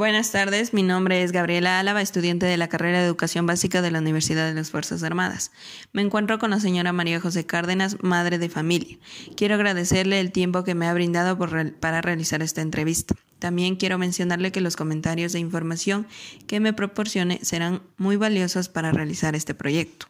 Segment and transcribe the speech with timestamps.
[0.00, 3.90] Buenas tardes, mi nombre es Gabriela Álava, estudiante de la carrera de Educación Básica de
[3.90, 5.52] la Universidad de las Fuerzas Armadas.
[5.92, 8.96] Me encuentro con la señora María José Cárdenas, madre de familia.
[9.36, 13.14] Quiero agradecerle el tiempo que me ha brindado para realizar esta entrevista.
[13.40, 16.06] También quiero mencionarle que los comentarios e información
[16.46, 20.06] que me proporcione serán muy valiosos para realizar este proyecto.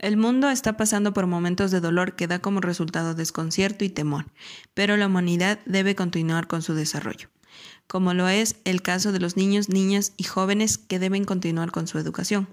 [0.00, 4.26] El mundo está pasando por momentos de dolor que da como resultado desconcierto y temor,
[4.74, 7.28] pero la humanidad debe continuar con su desarrollo
[7.86, 11.86] como lo es el caso de los niños, niñas y jóvenes que deben continuar con
[11.86, 12.48] su educación.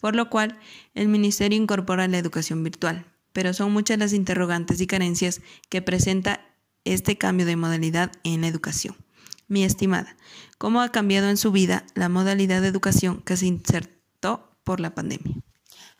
[0.00, 0.58] Por lo cual,
[0.94, 6.40] el Ministerio incorpora la educación virtual, pero son muchas las interrogantes y carencias que presenta
[6.84, 8.96] este cambio de modalidad en la educación.
[9.48, 10.16] Mi estimada,
[10.58, 14.94] ¿cómo ha cambiado en su vida la modalidad de educación que se insertó por la
[14.94, 15.34] pandemia?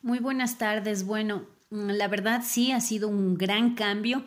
[0.03, 1.05] Muy buenas tardes.
[1.05, 4.25] Bueno, la verdad sí ha sido un gran cambio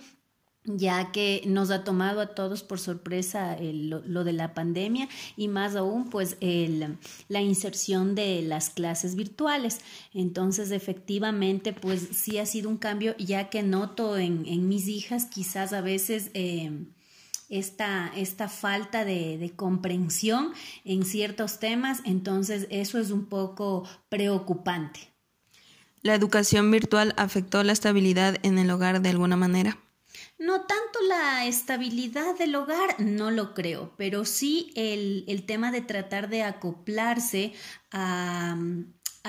[0.66, 5.76] ya que nos ha tomado a todos por sorpresa lo, de la pandemia y más
[5.76, 9.80] aún pues la inserción de las clases virtuales.
[10.14, 15.74] Entonces efectivamente pues sí ha sido un cambio ya que noto en, mis hijas quizás
[15.74, 16.32] a veces...
[16.34, 16.72] Eh,
[17.50, 20.54] esta, esta, falta de, de, comprensión
[20.86, 25.14] en ciertos temas, entonces eso es un poco preocupante.
[26.02, 29.78] ¿La educación virtual afectó la estabilidad en el hogar de alguna manera?
[30.44, 36.28] No tanto la estabilidad del hogar, no lo creo, pero sí el, tema de tratar
[36.28, 37.54] de acoplarse
[37.94, 38.58] a,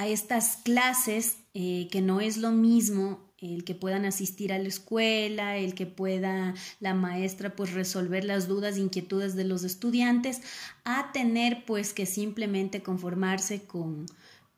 [0.06, 5.56] estas clases, eh, que no es lo mismo el que puedan asistir a la escuela,
[5.56, 10.40] el que pueda la maestra pues resolver las dudas e inquietudes de los estudiantes,
[10.82, 14.06] a tener pues que simplemente conformarse con,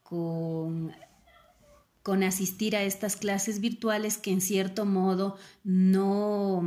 [0.03, 0.95] con
[2.07, 6.63] con asistir a estas clases virtuales que en cierto modo no,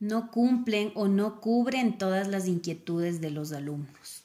[0.00, 4.24] no cumplen o no cubren todas las inquietudes de los alumnos.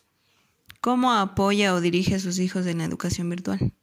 [0.79, 3.73] ¿Cómo apoya o dirige a sus hijos en la educación virtual?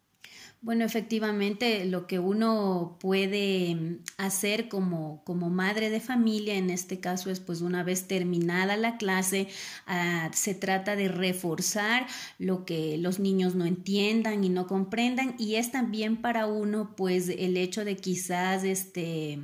[0.65, 7.01] Bueno, efectivamente, lo que uno puede mm, hacer como, como madre de familia, en este
[7.01, 9.49] caso es pues una vez terminada la clase,
[9.87, 12.07] ah, se trata de reforzar
[12.39, 17.29] lo que los niños no entiendan y no comprendan y es también para uno pues
[17.29, 19.39] el hecho de quizás este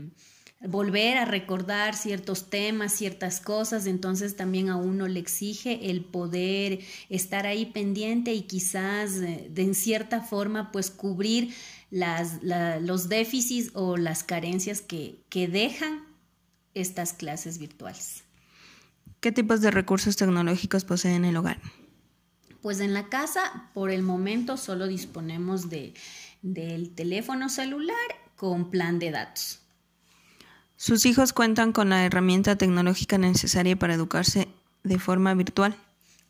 [0.61, 6.81] volver a recordar ciertos temas, ciertas cosas, entonces también a uno le exige el poder
[7.09, 11.55] estar ahí pendiente y quizás eh, de en cierta forma pues cubrir
[11.91, 16.05] las, los déficits o las carencias que, que dejan
[16.75, 18.25] estas clases virtuales.
[19.21, 21.59] ¿Qué tipos de recursos tecnológicos poseen el hogar?
[22.63, 25.95] Pues en la casa, por el momento, solo disponemos de,
[26.43, 27.97] del teléfono celular
[28.37, 29.61] con plan de datos.
[30.81, 34.49] Sus hijos cuentan con la herramienta tecnológica necesaria para educarse
[34.83, 35.77] de forma virtual.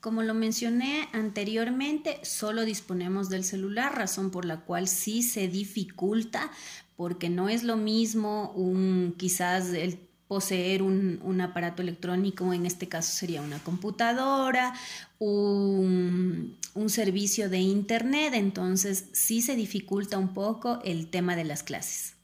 [0.01, 6.51] Como lo mencioné anteriormente, solo disponemos del celular, razón por la cual sí se dificulta,
[6.97, 13.13] porque no es lo mismo un quizás el poseer un, aparato electrónico, en este caso
[13.13, 14.75] sería una computadora,
[15.21, 21.63] un, un, servicio de internet, entonces sí se dificulta un poco el tema de las
[21.63, 22.20] clases.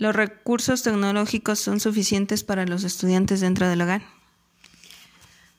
[0.00, 4.00] ¿Los recursos tecnológicos son suficientes para los estudiantes dentro del hogar?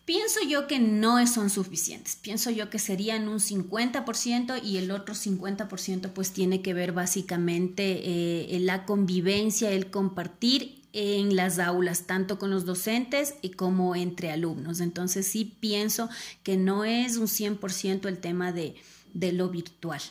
[0.05, 2.15] Pienso yo que no son suficientes.
[2.15, 7.83] Pienso yo que serían un 50% y el otro 50% pues tiene que ver básicamente
[7.83, 13.95] eh, en la convivencia, el compartir en las aulas, tanto con los docentes y como
[13.95, 14.79] entre alumnos.
[14.79, 16.09] Entonces sí pienso
[16.41, 18.73] que no es un 100% el tema de,
[19.13, 20.01] de lo virtual.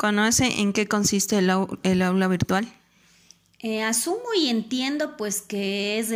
[0.00, 2.66] ¿Conoce en qué consiste el, aula virtual?
[3.58, 6.08] Eh, asumo y entiendo pues que es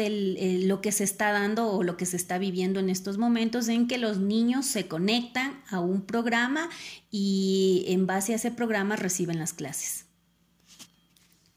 [0.64, 3.86] lo que se está dando o lo que se está viviendo en estos momentos en
[3.86, 6.70] que los niños se conectan a un programa
[7.10, 10.06] y en base a ese programa reciben las clases.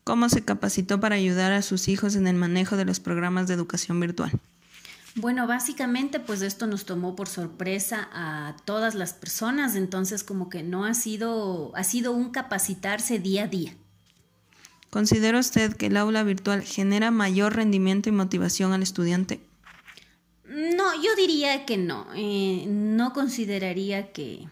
[0.03, 3.53] ¿Cómo se capacitó para ayudar a sus hijos en el manejo de los programas de
[3.53, 4.33] educación virtual?
[5.17, 10.61] Bueno, básicamente pues esto nos tomó por sorpresa a todas las personas, entonces como que
[10.61, 13.73] no ha sido, ha sido un capacitarse día a día.
[14.91, 19.39] ¿Considera usted que el aula virtual genera mayor rendimiento y motivación al estudiante?
[20.45, 22.05] No, yo diría que no.
[22.15, 24.47] Eh, no consideraría que,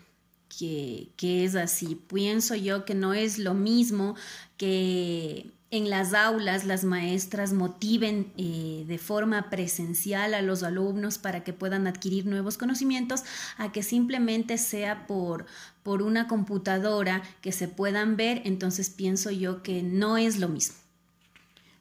[0.50, 1.96] que, que, es así.
[1.96, 4.16] Pienso yo que no es lo mismo
[4.58, 11.44] que en las aulas las maestras motiven eh, de forma presencial a los alumnos para
[11.44, 13.24] que puedan adquirir nuevos conocimientos
[13.58, 15.46] a que simplemente sea por,
[15.84, 20.76] por una computadora que se puedan ver, entonces pienso yo que no es lo mismo.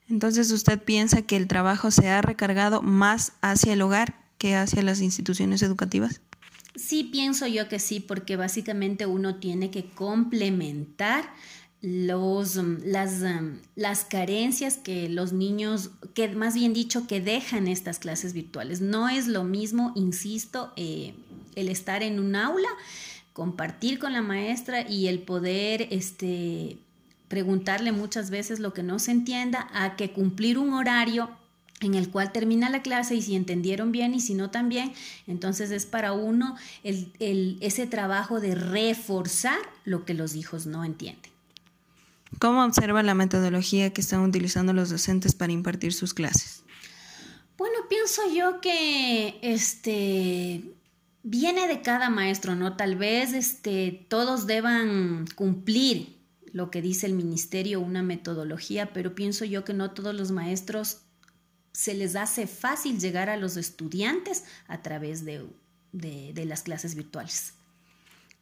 [0.08, 4.80] Entonces usted piensa que el trabajo se ha recargado más hacia el hogar que hace
[4.80, 6.20] a las instituciones educativas?
[6.76, 11.32] Sí, pienso yo que sí, porque básicamente uno tiene que complementar
[11.84, 17.68] los, um, las, um, las carencias que los niños, que más bien dicho, que dejan
[17.68, 18.80] estas clases virtuales.
[18.80, 21.14] No es lo mismo, insisto, eh,
[21.56, 22.68] el estar en un aula,
[23.34, 26.78] compartir con la maestra y el poder este,
[27.28, 31.28] preguntarle muchas veces lo que no se entienda, a que cumplir un horario
[31.80, 34.94] en el cual termina la clase y si entendieron bien y si no también,
[35.26, 41.33] entonces es para uno el, ese trabajo de reforzar lo que los hijos no entienden.
[42.38, 46.64] ¿Cómo observa la metodología que están utilizando los docentes para impartir sus clases?
[47.56, 50.64] Bueno, pienso yo que este
[51.22, 52.76] viene de cada maestro, ¿no?
[52.76, 56.18] Tal vez este, todos deban cumplir
[56.52, 60.98] lo que dice el ministerio, una metodología, pero pienso yo que no todos los maestros
[61.72, 65.44] se les hace fácil llegar a los estudiantes a través de,
[65.92, 67.54] las clases virtuales.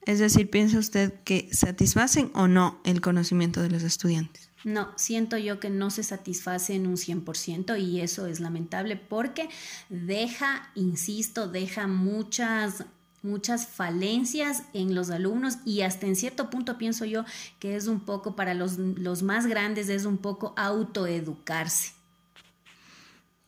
[0.06, 4.50] Es decir, ¿piensa usted que satisfacen o no el conocimiento de los estudiantes?
[4.64, 9.49] No, siento yo que no se satisfacen un 100% y eso es lamentable porque
[9.88, 12.84] deja, insisto, deja muchas
[13.22, 17.25] muchas falencias en los alumnos y hasta en cierto punto pienso yo
[17.60, 21.93] que es un poco para los, los más grandes, es un poco autoeducarse.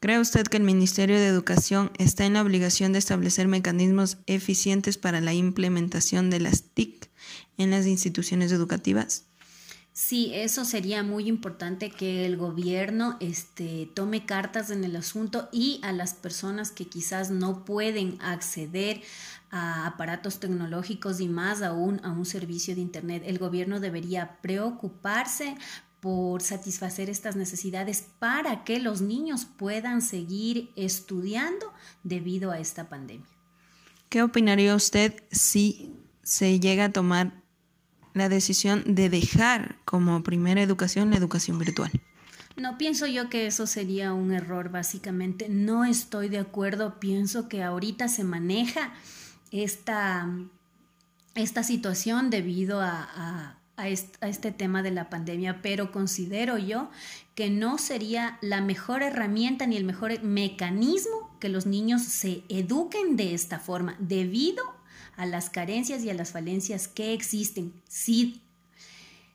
[0.05, 4.99] ¿Cree usted que el Ministerio de Educación está en la obligación de establecer mecanismos eficientes
[4.99, 7.11] para la implementación de las TIC
[7.57, 9.25] en las instituciones educativas?
[9.95, 15.81] Sí, eso sería muy importante que el gobierno este, tome cartas en el asunto y
[15.83, 19.01] a las personas que quizás no pueden acceder
[19.51, 25.57] a aparatos tecnológicos y más aún a un servicio de Internet, el gobierno debería preocuparse
[26.05, 31.73] por satisfacer estas necesidades para que los niños puedan seguir estudiando
[32.03, 33.27] debido a esta pandemia.
[34.11, 37.43] ¿Qué opinaría usted si se llega a tomar
[38.13, 41.91] la decisión de dejar como primera educación la educación virtual?
[42.55, 45.49] No, pienso yo que eso sería un error básicamente.
[45.49, 47.01] No estoy de acuerdo.
[47.01, 48.93] Pienso que ahorita se maneja
[49.53, 50.29] esta,
[51.35, 56.91] esta situación debido a a este, tema de la pandemia, pero considero yo
[57.35, 63.17] que no sería la mejor herramienta ni el mejor mecanismo que los niños se eduquen
[63.17, 64.65] de esta forma, debido
[65.17, 67.73] a las carencias y a las falencias que existen.
[67.89, 68.41] Si,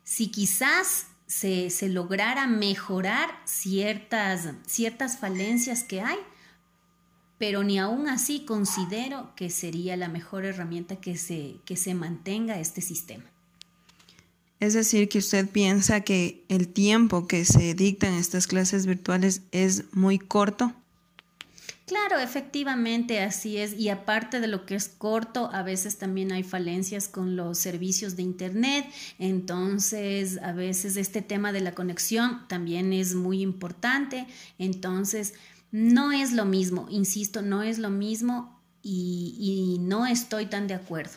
[0.04, 6.18] si quizás se, se, lograra mejorar ciertas, ciertas falencias que hay,
[7.38, 12.60] pero ni aún así considero que sería la mejor herramienta que se, que se mantenga
[12.60, 13.26] este sistema.
[14.60, 19.86] Es decir, que usted piensa que el tiempo que se dictan estas clases virtuales es
[19.94, 20.74] muy corto.
[21.90, 23.74] Claro, efectivamente así es.
[23.74, 28.16] Y aparte de lo que es corto, a veces también hay falencias con los servicios
[28.16, 28.86] de Internet.
[29.18, 34.28] Entonces, a veces este tema de la conexión también es muy importante.
[34.60, 35.34] Entonces,
[35.72, 40.76] no es lo mismo, insisto, no es lo mismo y, y no estoy tan de
[40.76, 41.14] acuerdo.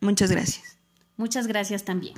[0.00, 0.78] Muchas gracias.
[1.16, 2.14] Muchas gracias también.